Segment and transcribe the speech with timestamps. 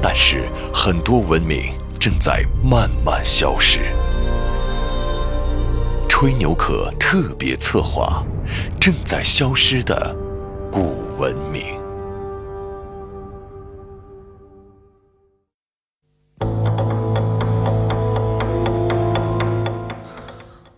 [0.00, 3.92] 但是，很多文明正在慢慢消失。
[6.08, 8.24] 吹牛壳特别策划：
[8.80, 10.16] 正在消失的
[10.70, 11.76] 古文明。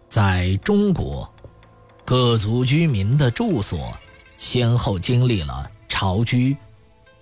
[0.08, 1.30] 在中国，
[2.04, 3.78] 各族居民的住所
[4.38, 6.56] 先后经历了巢居、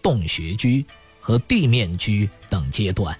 [0.00, 0.86] 洞穴居。
[1.28, 3.14] 和地面居等阶段，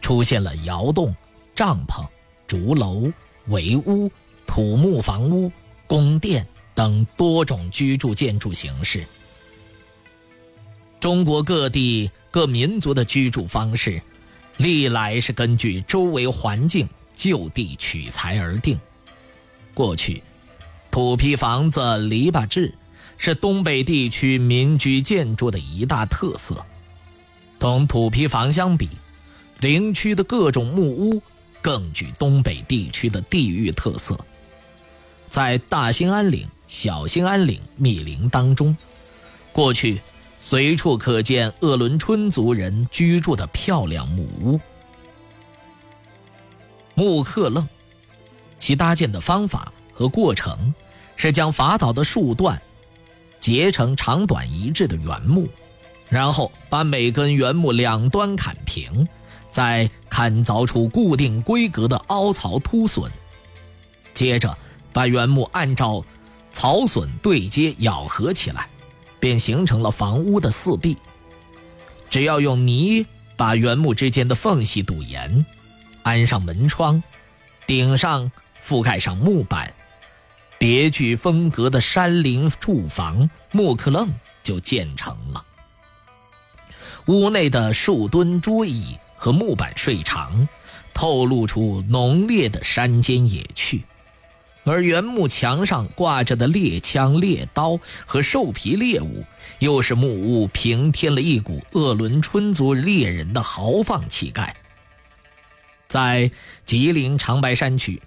[0.00, 1.14] 出现了窑洞、
[1.54, 2.04] 帐篷、
[2.44, 3.08] 竹楼、
[3.46, 4.10] 围屋、
[4.48, 5.52] 土木房屋、
[5.86, 9.06] 宫殿等多种居住建筑形式。
[10.98, 14.02] 中国各地各民族的居住方式，
[14.56, 18.76] 历来是根据周围环境就地取材而定。
[19.72, 20.20] 过去，
[20.90, 22.74] 土坯房子、篱笆制
[23.16, 26.66] 是东北地区民居建筑的一大特色。
[27.58, 28.88] 同土坯房相比，
[29.60, 31.22] 陵区的各种木屋
[31.62, 34.18] 更具东北地区的地域特色。
[35.30, 38.76] 在大兴安岭、小兴安岭密林当中，
[39.52, 40.00] 过去
[40.38, 44.60] 随处可见鄂伦春族人居住的漂亮木屋。
[46.94, 47.66] 木刻楞，
[48.58, 50.74] 其搭建的方法和过程
[51.16, 52.60] 是将伐倒的树段
[53.40, 55.48] 结成长短一致的圆木。
[56.08, 59.06] 然后把每根原木两端砍平，
[59.50, 63.08] 再砍凿出固定规格的凹槽凸榫，
[64.14, 64.56] 接着
[64.92, 66.04] 把原木按照
[66.52, 68.68] 槽榫对接咬合起来，
[69.18, 70.96] 便形成了房屋的四壁。
[72.08, 73.04] 只要用泥
[73.36, 75.44] 把原木之间的缝隙堵严，
[76.02, 77.02] 安上门窗，
[77.66, 78.30] 顶上
[78.64, 79.74] 覆盖上木板，
[80.56, 84.08] 别具风格的山林住房木刻楞
[84.42, 85.44] 就建成了。
[87.06, 90.48] 屋内的树墩桌椅和木板睡长，
[90.92, 93.82] 透露出浓烈的山间野趣；
[94.64, 99.24] 而原木墙上挂着的猎枪、猎刀和兽皮猎物，
[99.60, 104.56] 又是木屋平添了一股鄂伦春族猎人的豪放气概。
[105.86, 106.32] 在
[106.64, 108.02] 吉林长白山区，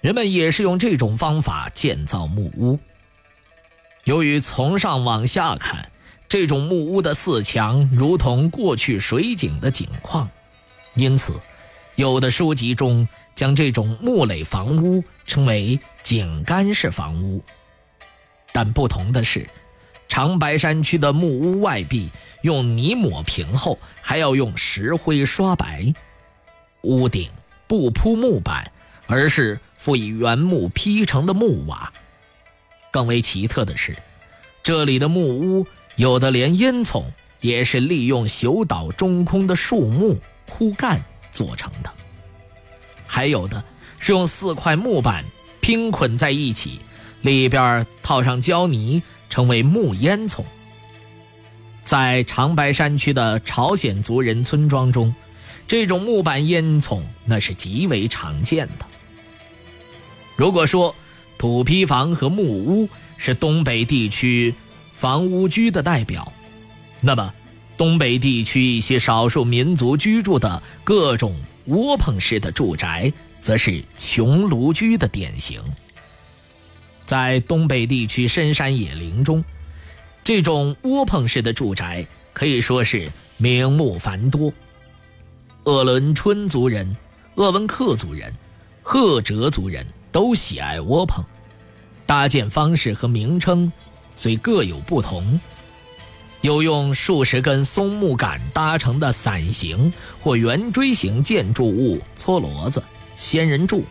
[0.00, 2.78] 人们也是用这种方法建造木屋。
[4.04, 5.90] 由于从上往下看，
[6.28, 10.28] 这种木屋的四墙如同过去水井的井框，
[10.94, 11.34] 因此，
[11.94, 17.42] 有的书籍中将这种木垒房屋称为井干式房屋。
[18.52, 19.46] 但不同的是，
[20.08, 22.10] 长白山区的木屋外壁
[22.42, 25.94] 用泥抹平后，还要用石灰刷白，
[26.82, 27.30] 屋顶
[27.68, 28.72] 不铺木板，
[29.06, 31.92] 而是附以原木劈成的木瓦。
[32.90, 33.94] 更为奇特的是，
[34.64, 35.66] 这里的木屋。
[35.96, 37.04] 有的连烟囱
[37.40, 40.18] 也是利用朽倒中空的树木
[40.48, 41.02] 枯干
[41.32, 41.90] 做成的，
[43.06, 43.62] 还有的
[43.98, 45.24] 是用四块木板
[45.60, 46.80] 拼捆在一起，
[47.22, 50.44] 里边套上胶泥，成为木烟囱。
[51.82, 55.14] 在长白山区的朝鲜族人村庄中，
[55.66, 58.86] 这种木板烟囱那是极为常见的。
[60.36, 60.94] 如果说
[61.38, 64.54] 土坯房和木屋是东北地区，
[64.96, 66.32] 房屋居的代表，
[67.02, 67.34] 那么
[67.76, 71.36] 东北地区一些少数民族居住的各种
[71.66, 73.12] 窝棚式的住宅，
[73.42, 75.62] 则是穹庐居的典型。
[77.04, 79.44] 在东北地区深山野林中，
[80.24, 84.50] 这种窝棚式的住宅可以说是名目繁多。
[85.64, 86.96] 鄂伦春族人、
[87.34, 88.32] 鄂温克族人、
[88.82, 91.22] 赫哲族人都喜爱窝棚，
[92.06, 93.70] 搭建方式和名称。
[94.16, 95.38] 虽各有不同，
[96.40, 102.82] 有用数十根松木杆搭成的伞形或圆锥形建筑物搓罗子、
[103.14, 103.84] 仙人柱、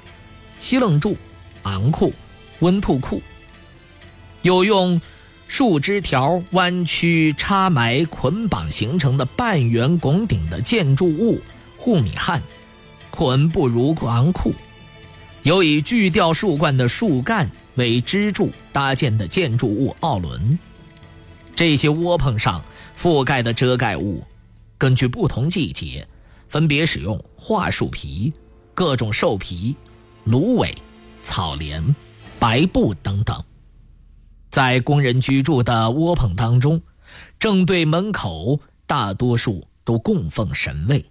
[0.58, 1.16] 西楞柱、
[1.62, 2.12] 昂库、
[2.60, 3.22] 温兔库；
[4.42, 5.00] 有用
[5.48, 11.40] 树枝条弯曲插埋捆绑形成的半圆拱顶的建筑物
[11.78, 12.42] 护米汉、
[13.12, 14.52] 捆不如昂库；
[15.44, 17.48] 有以锯掉树冠的树干。
[17.76, 20.58] 为支柱搭建的建筑物奥伦，
[21.56, 22.64] 这些窝棚上
[22.98, 24.24] 覆盖的遮盖物，
[24.78, 26.08] 根据不同季节，
[26.50, 28.34] 分别使用桦树皮、
[28.74, 29.76] 各种兽皮、
[30.24, 30.74] 芦苇、
[31.22, 31.96] 草帘、
[32.40, 33.44] 白布等等。
[34.50, 36.82] 在工人居住的窝棚当中，
[37.38, 41.06] 正对门口大多数都供奉神位，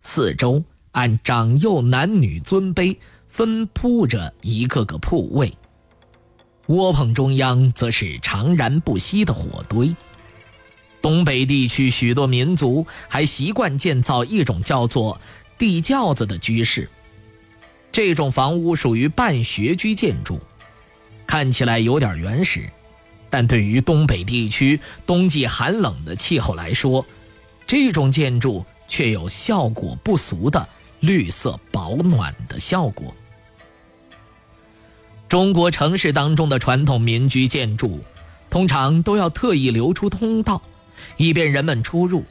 [0.00, 2.96] 四周按长幼男女尊卑
[3.26, 5.52] 分铺着一个个铺位。
[6.68, 9.96] 窝棚中央则是常燃不息的火堆。
[11.00, 15.18] 东北地区许多民族还习惯建造一种叫做
[15.56, 16.90] 地窖子的居室，
[17.90, 20.38] 这种房屋属于半穴居建筑，
[21.26, 22.68] 看起来有点原始，
[23.30, 27.06] 但对于东北地区冬季寒冷的气候来说，
[27.66, 30.68] 这种建筑却有效果不俗的
[31.00, 33.14] 绿色保暖的效果。
[35.28, 38.00] 中国城市当中的传统民居建筑，
[38.48, 40.62] 通常都要特意留出通道，
[41.18, 42.24] 以便人们出入。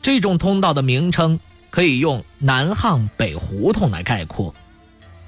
[0.00, 4.54] 这种通道的名称可以用南巷北胡同来概括。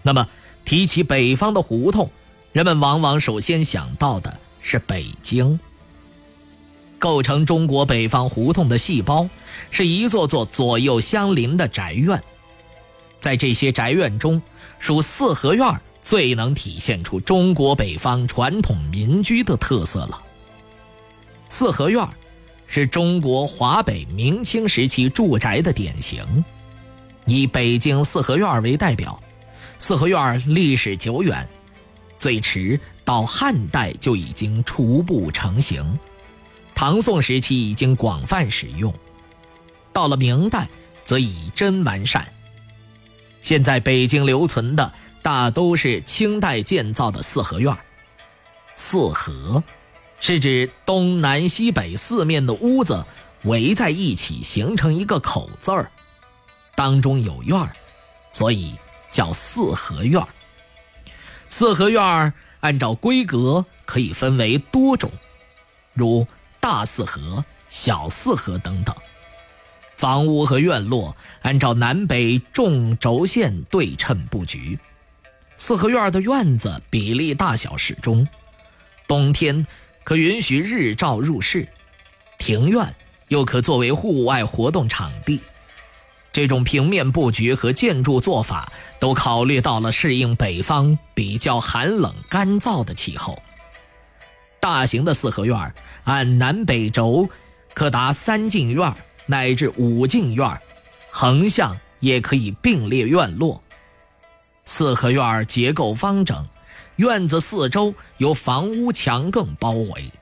[0.03, 0.27] 那么，
[0.65, 2.11] 提起北方的胡同，
[2.53, 5.61] 人们往往首先想到的是北京。
[6.99, 9.29] 构成中国北方胡同的细胞，
[9.71, 12.23] 是一座座左右相邻的宅院。
[13.21, 14.41] 在这些宅院中，
[14.79, 20.23] 属四合院最能体现出中国北方传统民居的特色了。
[21.49, 22.07] 四合院
[22.67, 26.45] 是中国华北明清时期住宅的典型，
[27.27, 29.21] 以北京四合院为代表。
[29.79, 31.49] 四合院历史久远，
[32.19, 35.99] 最迟到汉代就已经初步成型，
[36.75, 38.93] 唐宋时期已经广泛使用，
[39.93, 40.69] 到了明代
[41.05, 42.27] 则已臻完善。
[43.41, 44.93] 现在北京留存的。
[45.29, 47.77] 大都是清代建造的四合院
[48.75, 49.63] 四合
[50.21, 53.05] 是指东南西北四面的屋子
[53.43, 55.91] 围在一起形成一个口字儿，
[56.75, 57.71] 当中有院儿，
[58.31, 58.77] 所以
[59.13, 60.27] 叫四合院
[61.47, 65.11] 四合院按照规格可以分为多种，
[65.93, 66.27] 如
[66.59, 68.97] 大四合、小四合等等。
[69.95, 74.79] 房屋和院落按照南北纵轴线对称布局。
[75.59, 78.29] 四合院的院子比例大小适中，
[79.09, 79.67] 冬天
[80.05, 81.69] 可允许日照入室，
[82.39, 82.95] 庭院
[83.27, 85.41] 又可作为户外活动场地。
[86.31, 93.43] 这种平面布局和建筑做法都考虑到了适应北方比较寒冷干燥的气候。
[94.61, 97.29] 大型的四合院按南北轴
[97.75, 98.95] 可达三进院
[99.27, 100.61] 乃至五进院，
[101.11, 103.61] 横向也可以并列院落。
[104.71, 106.47] 四合院结构方整，
[106.97, 110.13] 院子四周由房屋墙更包围，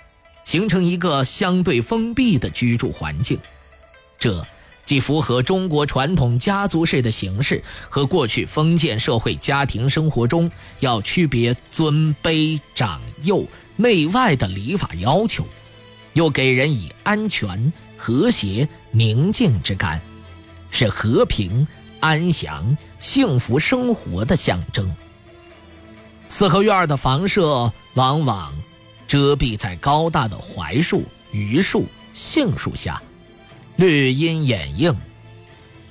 [0.45, 3.41] 形成一个相对封闭的居住环境。
[4.21, 4.47] 这
[4.85, 7.61] 既符合中国传统家族式的形式
[7.91, 13.45] 和过去封建社会家庭生活中要区别尊卑长幼
[13.75, 15.45] 内外的礼法要求，
[16.13, 20.01] 又给人以安全、和谐、宁静之感，
[20.71, 21.67] 是和平。
[22.01, 24.95] 安详、幸福生活的象征。
[26.29, 28.53] 四合院的房舍往往
[29.07, 33.01] 遮蔽在高大的槐树、榆树、杏树下，
[33.77, 34.97] 绿荫掩映。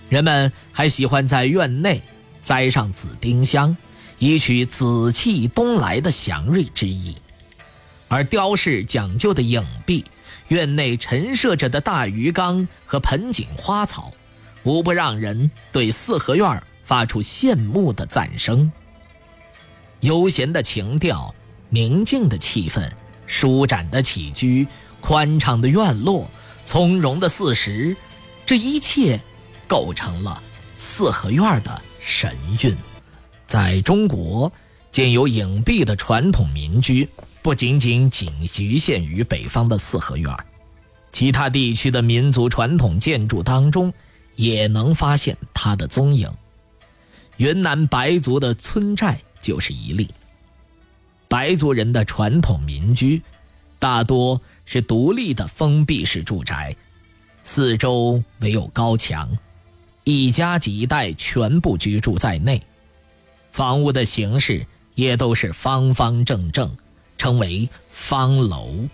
[0.10, 2.02] 人们还喜欢在院内
[2.44, 3.75] 栽上紫丁香，
[4.20, 7.15] 以取紫气东来的祥瑞之意。
[8.08, 10.06] 而雕饰讲究的影壁，
[10.50, 14.12] 院内陈设着的大鱼缸和盆景花草。
[14.65, 18.72] 无不让人对四合院发出羡慕的赞声。
[20.01, 21.34] 悠闲的情调、
[21.69, 22.91] 宁静的气氛、
[23.25, 24.67] 舒展的起居、
[25.01, 26.29] 宽敞的院落、
[26.63, 27.95] 从容的四时，
[28.45, 29.19] 这一切
[29.67, 30.41] 构成了
[30.75, 32.75] 四合院的神韵。
[33.48, 34.51] 在中国，
[34.91, 37.07] 建有影壁的传统民居
[37.41, 40.36] 不仅仅仅局限于北方的四合院，
[41.12, 43.93] 其他地区的民族传统建筑当中。
[44.36, 46.32] 也能发现它的踪影。
[47.38, 50.10] 云南白族的村寨就是一例。
[51.27, 53.22] 白族人的传统民居，
[53.80, 56.75] 大多是独立的封闭式住宅，
[57.44, 59.38] 四周没有高墙，
[60.04, 62.62] 一家几代全部居住在内。
[63.51, 66.77] 房屋的形式也都是方方正正，
[67.18, 68.88] 称为方楼。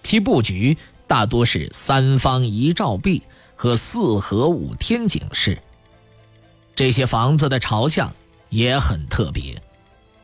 [0.00, 3.22] 其布局大多是三方一照壁。
[3.62, 5.62] 和四合五天井式，
[6.74, 8.12] 这些房子的朝向
[8.48, 9.62] 也很特别，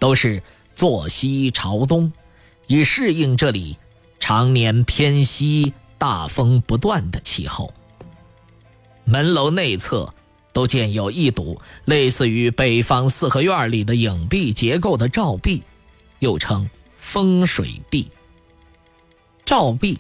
[0.01, 0.43] 都是
[0.75, 2.13] 坐西朝东，
[2.67, 3.79] 以适应这里
[4.19, 7.73] 常年偏西、大风不断的气候。
[9.05, 10.13] 门楼内侧
[10.53, 15.63] 都建有一堵类似于北方四合院里的影壁结构的照壁，
[16.19, 18.11] 又称风水壁。
[19.45, 19.97] 照壁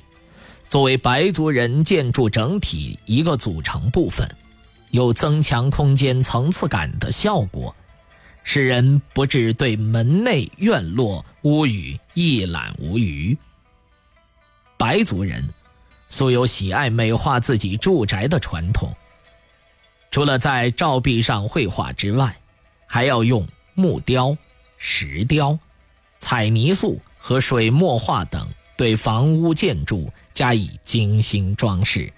[0.69, 4.31] 作为白族人建筑整体一个组成部分，
[4.91, 7.75] 有增强空间层次感的效果，
[8.45, 13.37] 使人不至对门内院落屋宇一览无余。
[14.77, 15.49] 白族人
[16.09, 18.95] 素有喜爱美化自己住宅的传统，
[20.11, 22.37] 除了在照壁上绘画之外，
[22.87, 24.37] 还要用木雕、
[24.77, 25.59] 石雕、
[26.19, 28.47] 彩泥塑和水墨画等。
[28.79, 32.13] 对房屋建筑加以精心装饰，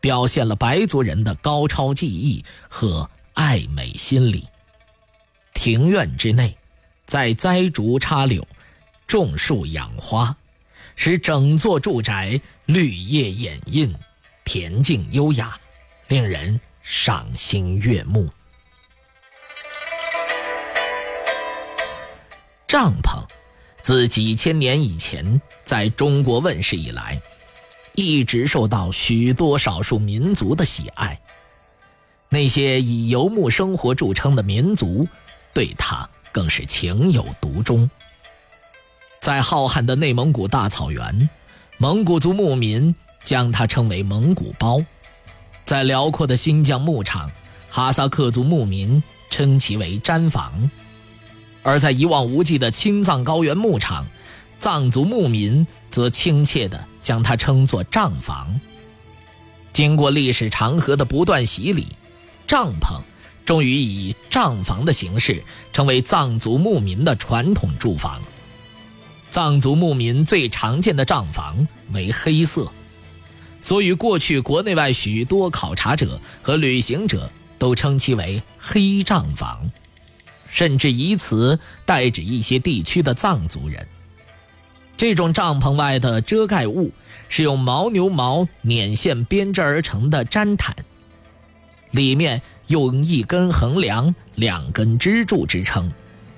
[0.00, 4.46] 表现了白族人的高超技艺和爱美心理。
[5.52, 6.56] 庭院之内，
[7.06, 8.46] 在栽竹插柳，
[9.04, 10.36] 种树养花，
[10.94, 13.92] 使整座住宅绿叶掩映，
[14.44, 15.58] 恬静优雅，
[16.06, 18.30] 令人赏心悦目。
[22.68, 23.20] 帐篷。
[23.90, 27.20] 自几千年以前在中国问世以来，
[27.96, 31.20] 一直受到许多少数民族的喜爱。
[32.28, 35.08] 那些以游牧生活著称的民族，
[35.52, 37.90] 对它更是情有独钟。
[39.20, 41.28] 在浩瀚的内蒙古大草原，
[41.78, 42.94] 蒙古族牧民
[43.24, 44.78] 将它称为蒙古包；
[45.66, 47.28] 在辽阔的新疆牧场，
[47.68, 50.70] 哈萨克族牧民称其为毡房。
[51.62, 54.06] 而在一望无际的青藏高原牧场，
[54.58, 58.60] 藏族牧民则亲切地将它称作帐房。
[59.72, 61.86] 经过历史长河的不断洗礼，
[62.46, 63.00] 帐篷
[63.44, 68.20] 终于以帐房的形式成为藏族牧民的传统住房。
[69.30, 72.70] 藏族牧民最常见的帐房为黑色，
[73.62, 79.70] 所以过去国内外许多考察者和旅行者都称其为“黑帐房”。
[80.50, 83.86] 甚至以此代指一些地区的藏族人。
[84.96, 86.92] 这种帐篷外的遮盖物
[87.28, 90.76] 是用牦牛毛捻线编织而成的毡毯，
[91.92, 95.90] 里面用一根横梁、两根支柱支撑，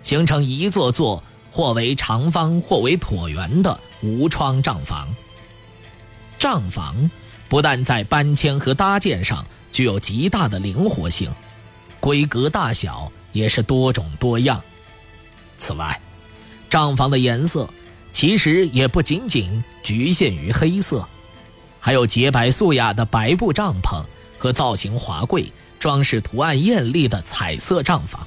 [0.02, 5.08] 形成一座座或为长方或为椭圆的无窗帐房。
[6.38, 7.10] 帐房
[7.48, 11.32] 不但在搬迁和搭建上具有极大的灵活性，
[11.98, 13.10] 规格大小。
[13.32, 14.62] 也是多种多样。
[15.56, 16.00] 此外，
[16.70, 17.68] 帐房的颜色
[18.12, 21.06] 其实也不仅仅局限于黑色，
[21.80, 24.04] 还有洁白素雅的白布帐篷
[24.38, 28.26] 和造型华贵、装饰图案艳丽的彩色帐房。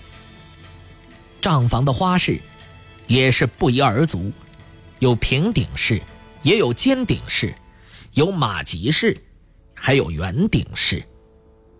[1.41, 2.39] 帐房的花式
[3.07, 4.31] 也是不一而足，
[5.00, 6.01] 有平顶式，
[6.41, 7.53] 也有尖顶式，
[8.13, 9.15] 有马吉式，
[9.74, 11.03] 还有圆顶式。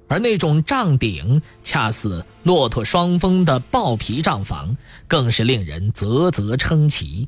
[0.07, 7.27] 而那种帐顶恰似骆驼双峰的豹皮帐房，更是令人啧啧称奇。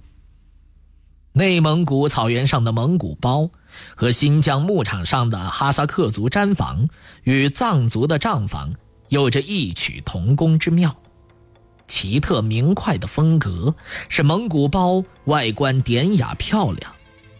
[1.34, 3.50] 内蒙古草原上的蒙古包
[3.96, 6.90] 和新疆牧场上的哈萨克族毡房，
[7.24, 8.74] 与藏族的帐房
[9.10, 10.96] 有着异曲同工之妙。
[11.88, 13.76] 奇特明快的风格，
[14.10, 16.92] 使蒙古包外观典雅漂亮、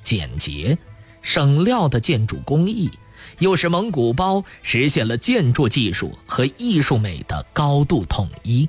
[0.02, 0.78] 简洁、
[1.22, 2.90] 省料的建筑工艺。
[3.40, 8.68] 又是蒙古包实现了建筑技术和艺术美的高度统一，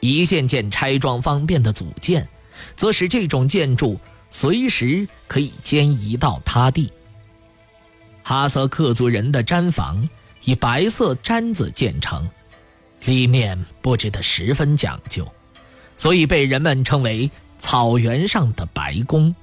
[0.00, 2.28] 一件件拆装方便的组件，
[2.76, 3.98] 则使这种建筑
[4.28, 6.92] 随时可以迁移到他地。
[8.22, 10.08] 哈萨克族人的毡房
[10.44, 12.28] 以白色毡子建成，
[13.04, 15.30] 里面布置得十分讲究，
[15.96, 19.34] 所以被人们称为“草原上的白宫”。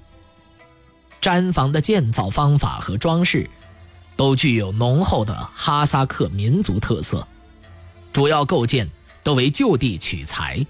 [1.21, 3.47] 毡房的建造方法和装饰。
[4.21, 7.27] 都具有浓厚的哈萨克民族特色，
[8.13, 8.87] 主要构件
[9.23, 10.63] 都为就地取材，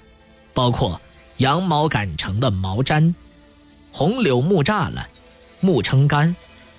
[0.53, 1.01] 包括
[1.35, 3.13] 羊毛擀成的毛毡、
[3.91, 5.05] 红柳木栅栏、
[5.59, 6.33] 木撑杆、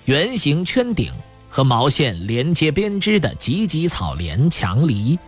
[0.05, 1.13] 圆形圈顶
[1.47, 5.19] 和毛线连接编织的芨芨草帘墙篱。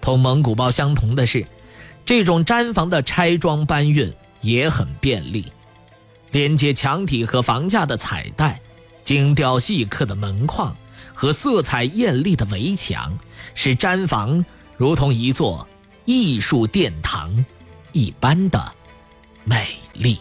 [0.00, 1.46] 同蒙古包相同的是，
[2.06, 5.44] 这种毡房的拆装搬运也很便利，
[6.30, 8.58] 连接墙体和房架的彩带。
[9.08, 10.76] 精雕细刻的门框
[11.14, 13.18] 和色彩艳丽的围墙
[13.54, 14.44] 使毡房
[14.76, 15.66] 如同一座
[16.04, 17.42] 艺术殿堂
[17.92, 18.70] 一般的
[19.44, 20.18] 美丽。